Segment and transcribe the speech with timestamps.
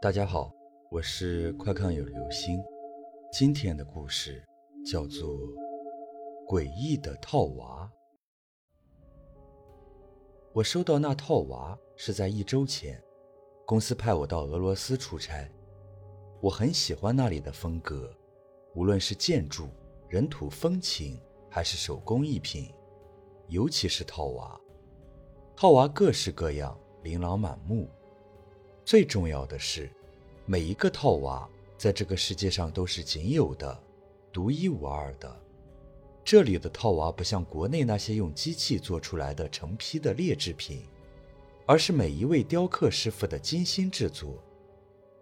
[0.00, 0.54] 大家好，
[0.92, 2.62] 我是快看有流星。
[3.32, 4.40] 今天的故事
[4.86, 5.28] 叫做
[6.46, 7.90] 《诡异的套娃》。
[10.52, 13.02] 我收到那套娃是在一周前，
[13.66, 15.50] 公司派我到俄罗斯出差。
[16.40, 18.08] 我很喜欢那里的风格，
[18.76, 19.66] 无论是建筑、
[20.08, 21.20] 人土风情，
[21.50, 22.72] 还是手工艺品，
[23.48, 24.60] 尤其是套娃。
[25.56, 27.90] 套娃各式各样，琳琅满目。
[28.88, 29.90] 最重要的是，
[30.46, 31.46] 每一个套娃
[31.76, 33.78] 在这个世界上都是仅有的、
[34.32, 35.38] 独一无二的。
[36.24, 40.84] 这里的套娃不像国内那些用机器做出来的成批的劣质品，
[41.66, 44.42] 而是每一位雕刻师傅的精心制作。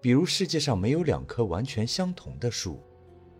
[0.00, 2.80] 比如世界上没有两棵完全相同的树，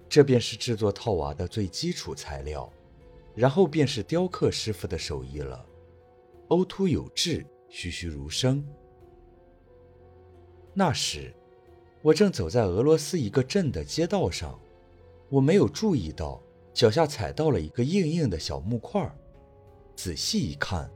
[0.07, 2.71] 这便是制作套娃的最基础材料，
[3.35, 5.65] 然后便是雕刻师傅的手艺了，
[6.49, 8.63] 凹凸有致，栩栩如生。
[10.73, 11.35] 那时，
[12.01, 14.59] 我正走在俄罗斯一个镇的街道上，
[15.29, 16.41] 我没有注意到
[16.73, 19.11] 脚下踩到了一个硬硬的小木块
[19.97, 20.91] 仔细一看，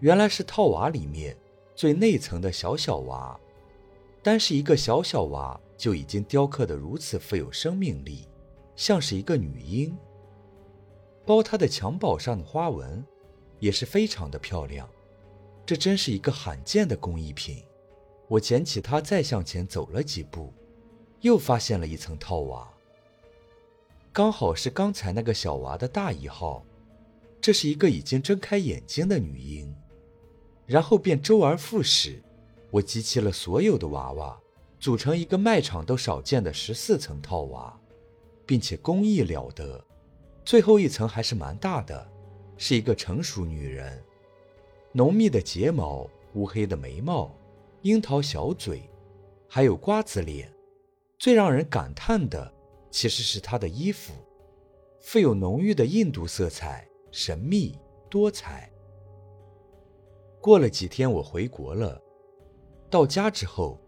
[0.00, 1.36] 原来是套娃里面
[1.74, 3.38] 最内层的小小娃。
[4.22, 8.26] 单是一个小小娃就已经雕刻得如此富有生命力，
[8.74, 9.96] 像是一个女婴。
[11.24, 13.04] 包它的襁褓上的花纹
[13.58, 14.88] 也是非常的漂亮，
[15.66, 17.62] 这真是一个罕见的工艺品。
[18.28, 20.52] 我捡起它，再向前走了几步，
[21.20, 22.68] 又发现了一层套娃，
[24.12, 26.64] 刚好是刚才那个小娃的大一号。
[27.38, 29.72] 这是一个已经睁开眼睛的女婴，
[30.66, 32.20] 然后便周而复始。
[32.72, 34.36] 我集齐了所有的娃娃，
[34.80, 37.78] 组成一个卖场都少见的十四层套娃，
[38.44, 39.84] 并且工艺了得。
[40.44, 42.08] 最后一层还是蛮大的，
[42.56, 44.02] 是一个成熟女人，
[44.90, 47.32] 浓密的睫毛，乌黑的眉毛。
[47.86, 48.90] 樱桃小嘴，
[49.48, 50.52] 还有瓜子脸，
[51.20, 52.52] 最让人感叹的
[52.90, 54.12] 其实是她的衣服，
[55.00, 57.78] 富有浓郁的印度色彩，神秘
[58.10, 58.68] 多彩。
[60.40, 62.02] 过了几天，我回国了，
[62.90, 63.78] 到家之后，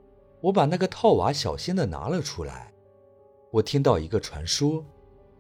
[0.43, 2.73] 我把那个套娃小心的拿了出来。
[3.51, 4.85] 我听到一个传说，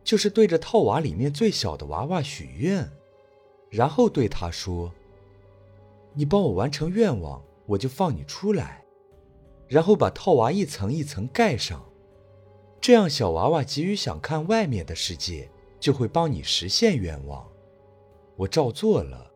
[0.02, 2.90] 就是对着套娃里面最小的娃娃许愿，
[3.70, 4.92] 然后对他说
[6.12, 8.82] ：“你帮我完成愿望。”我就放你出来，
[9.68, 11.84] 然后把套娃一层一层盖上，
[12.80, 17.46] 这样小娃娃急于想看外面的世界，就会帮你实现愿望。
[18.36, 19.30] 我照做了，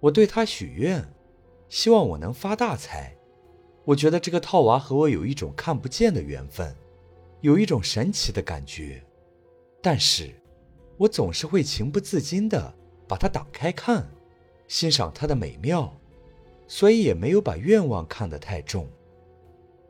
[0.00, 1.06] 我对他许愿，
[1.68, 3.14] 希望我能发大财。
[3.84, 6.74] 我觉得这个套娃和我有一种看不见的缘分，
[7.42, 9.04] 有一种神奇的感觉，
[9.82, 10.34] 但是，
[10.96, 12.74] 我总是会情不自禁地
[13.06, 14.08] 把它打开看，
[14.68, 15.97] 欣赏它的美妙。
[16.68, 18.86] 所以也没有把愿望看得太重。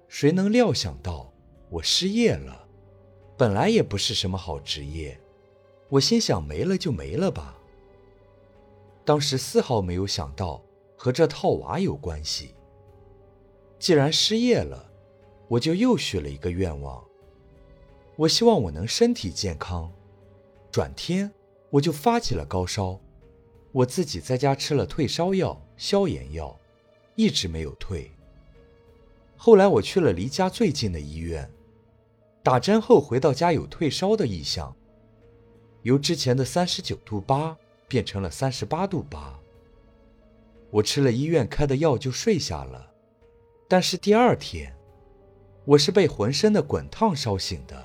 [0.06, 1.30] 谁能料想到
[1.68, 2.66] 我失业了？
[3.36, 5.20] 本来也不是什么好职业，
[5.88, 7.58] 我心想没了就没了吧。
[9.04, 10.62] 当时丝毫没有想到
[10.96, 12.54] 和这套娃有关系。
[13.78, 14.90] 既然失业了，
[15.48, 17.04] 我就又许了一个愿望。
[18.16, 19.92] 我希望我能身体健康。
[20.70, 21.30] 转天
[21.70, 23.00] 我就发起了高烧，
[23.72, 26.58] 我自己在家吃了退烧药、消炎药。
[27.18, 28.08] 一直没有退。
[29.36, 31.50] 后来我去了离家最近的医院，
[32.44, 34.72] 打针后回到家有退烧的异象，
[35.82, 37.56] 由之前的三十九度八
[37.88, 39.36] 变成了三十八度八。
[40.70, 42.88] 我吃了医院开的药就睡下了，
[43.66, 44.72] 但是第二天，
[45.64, 47.84] 我是被浑身的滚烫烧醒的。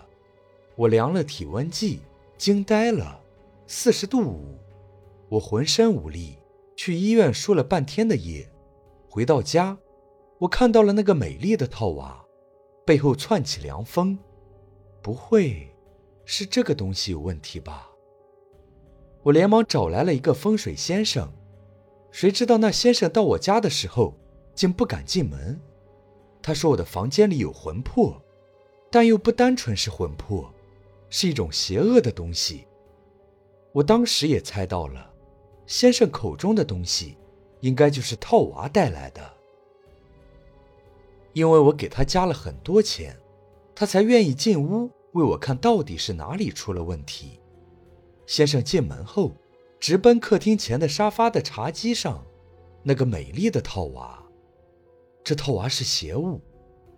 [0.76, 2.02] 我量了体温计，
[2.38, 3.20] 惊呆了，
[3.66, 4.60] 四十度五，
[5.28, 6.36] 我浑身无力，
[6.76, 8.48] 去医院输了半天的液。
[9.14, 9.78] 回到家，
[10.40, 12.26] 我看到了那个美丽的套娃，
[12.84, 14.18] 背后窜起凉风。
[15.04, 15.72] 不会
[16.26, 17.92] 是这个东西有问题吧？
[19.22, 21.32] 我连忙找来了一个风水先生，
[22.10, 24.16] 谁知道那先生到我家的时候
[24.56, 25.62] 竟不敢进门。
[26.42, 28.20] 他说我的房间里有魂魄，
[28.90, 30.52] 但又不单纯是魂魄，
[31.12, 32.66] 是一种邪恶的东西。
[33.74, 35.14] 我当时也猜到了，
[35.68, 37.16] 先生口中的东西。
[37.64, 39.22] 应该就是套娃带来的，
[41.32, 43.18] 因为我给他加了很多钱，
[43.74, 47.40] 他才愿意进屋为我看到底是哪里出了问题。
[48.26, 49.32] 先生进门后，
[49.80, 52.26] 直奔客厅前的沙发的茶几上，
[52.84, 54.22] 那个美丽的套娃。
[55.24, 56.42] 这套娃是邪物，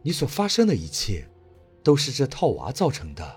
[0.01, 1.29] 你所发生的一切，
[1.83, 3.35] 都是这套娃造成的。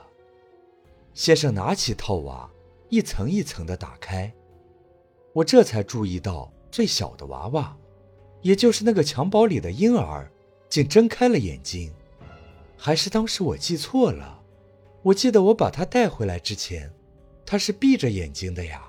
[1.12, 2.50] 先生拿起套娃，
[2.88, 4.32] 一层一层的打开，
[5.34, 6.50] 我这才注意到。
[6.70, 7.76] 最小的娃娃，
[8.42, 10.30] 也就是那个襁褓里的婴儿，
[10.68, 11.92] 竟睁开了眼睛，
[12.76, 14.40] 还是当时我记错了？
[15.02, 16.92] 我记得我把他带回来之前，
[17.46, 18.84] 他是闭着眼睛的呀。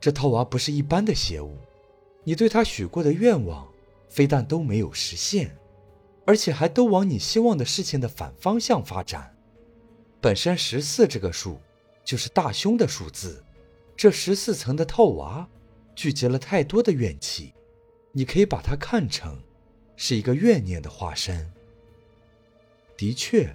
[0.00, 1.56] 这套娃不是一般的邪物，
[2.24, 3.68] 你对他许过的愿望，
[4.08, 5.56] 非但都没有实现，
[6.24, 9.36] 而且还都往你希望的事情的反方向发展。
[10.20, 11.58] 本身十四这个数，
[12.04, 13.44] 就是大凶的数字。
[13.96, 15.48] 这十四层的套娃，
[15.94, 17.52] 聚集了太多的怨气，
[18.12, 19.38] 你可以把它看成，
[19.96, 21.50] 是一个怨念的化身。
[22.96, 23.54] 的确，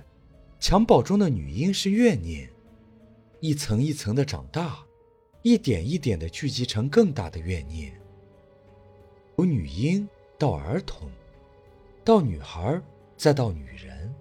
[0.59, 2.49] 襁褓中的女婴是怨念，
[3.39, 4.83] 一层一层的长大。
[5.43, 7.97] 一点一点的聚集成更大的怨念，
[9.37, 10.05] 由女婴
[10.37, 11.09] 到儿童，
[12.03, 12.81] 到女孩，
[13.15, 14.13] 再到女人，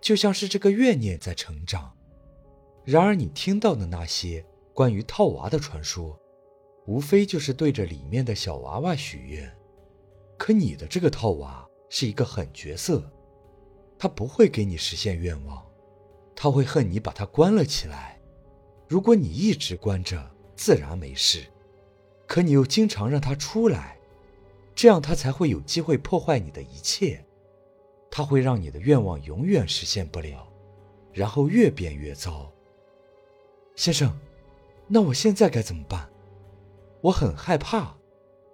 [0.00, 1.94] 就像是这个怨念在成长。
[2.86, 4.42] 然而，你听到的那些
[4.72, 6.18] 关于套娃的传说，
[6.88, 9.54] 无非就是对着里面的小娃娃许愿。
[10.38, 13.12] 可你的这个套娃是一个狠角色，
[13.98, 15.62] 他不会给你实现愿望，
[16.34, 18.18] 他会恨你把他关了起来。
[18.88, 21.42] 如果你一直关着，自然没事；
[22.26, 23.98] 可你又经常让他出来，
[24.74, 27.22] 这样他才会有机会破坏你的一切。
[28.10, 30.50] 他会让你的愿望永远实现不了，
[31.12, 32.50] 然后越变越糟。
[33.76, 34.18] 先生，
[34.86, 36.08] 那我现在该怎么办？
[37.00, 37.96] 我很害怕，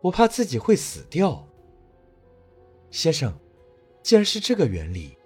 [0.03, 1.47] 我怕自己会死掉。
[2.91, 3.33] 先生，
[4.03, 5.17] 既然是这个原理，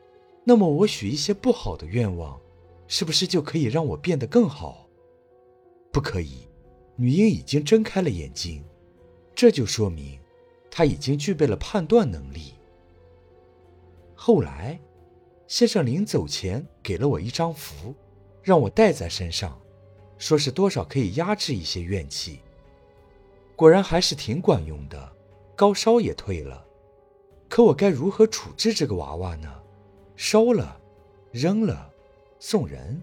[0.44, 2.40] 那么我许一些不好的愿望，
[2.86, 4.88] 是不是就可以让我变得更好？
[5.92, 6.48] 不可以，
[6.96, 8.64] 女婴已经睁开了眼睛，
[9.34, 10.18] 这就说明
[10.70, 12.54] 她已经具备了判断能力。
[14.14, 14.78] 后来，
[15.46, 17.94] 先生临走前给了我一张符，
[18.42, 19.60] 让我带在身上，
[20.18, 22.40] 说是多少可以压制一些怨气。
[23.58, 25.12] 果然还是挺管用的，
[25.56, 26.64] 高烧也退了。
[27.48, 29.52] 可我该如何处置这个娃娃呢？
[30.14, 30.80] 烧了，
[31.32, 31.90] 扔了，
[32.38, 33.02] 送人？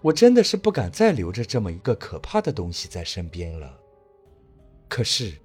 [0.00, 3.78] 我真的是不敢再留着这么一个可怕的东西在身边了。
[4.88, 5.36] 可是，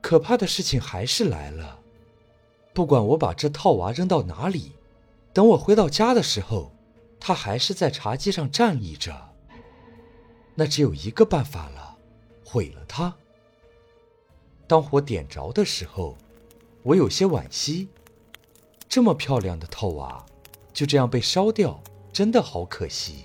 [0.00, 1.80] 可怕的事情还是来了。
[2.72, 4.70] 不管我把这套娃扔到哪里，
[5.32, 6.70] 等我回到家的时候，
[7.18, 9.30] 它还是在茶几上站立着。
[10.54, 11.98] 那只有一个办法了，
[12.44, 13.16] 毁了它。
[14.70, 16.16] 当火点着的时候，
[16.84, 17.88] 我有些惋惜，
[18.88, 20.24] 这么漂亮的套娃，
[20.72, 21.82] 就这样被烧掉，
[22.12, 23.24] 真的好可惜。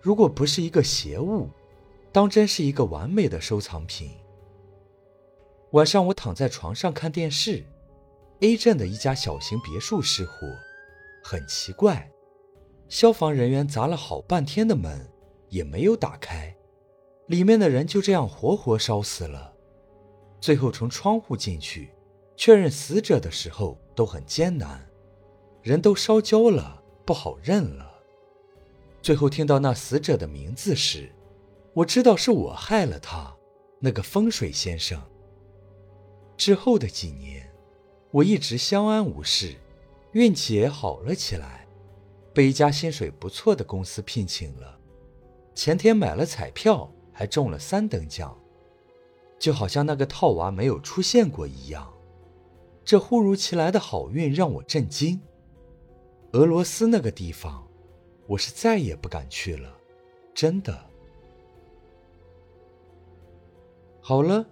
[0.00, 1.48] 如果不是一个邪物，
[2.12, 4.12] 当真是一个完美的收藏品。
[5.72, 7.64] 晚上我躺在床上看电视
[8.38, 10.46] ，A 镇的一家小型别墅失火，
[11.24, 12.08] 很奇怪，
[12.88, 15.10] 消防人员砸了好半天的门
[15.48, 16.54] 也没有打开，
[17.26, 19.54] 里面的人就这样活活烧死了。
[20.40, 21.90] 最后从窗户进去
[22.36, 24.86] 确认死者的时候都很艰难，
[25.62, 27.90] 人都烧焦了，不好认了。
[29.02, 31.10] 最后听到那死者的名字时，
[31.72, 33.34] 我知道是我害了他，
[33.80, 35.00] 那个风水先生。
[36.36, 37.50] 之后的几年，
[38.10, 39.54] 我一直相安无事，
[40.12, 41.66] 运气也好了起来，
[42.34, 44.78] 被一家薪水不错的公司聘请了。
[45.54, 48.38] 前天买了彩票，还中了三等奖，
[49.38, 51.92] 就好像那个套娃没有出现过一样。
[52.84, 55.20] 这忽如其来的好运让我震惊。
[56.32, 57.66] 俄罗斯那个地方。
[58.28, 59.72] 我是再也不敢去了，
[60.34, 60.76] 真的。
[64.00, 64.44] 好了，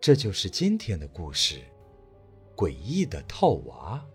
[0.00, 1.60] 这就是今天的故事——
[2.54, 4.06] 诡异的套娃。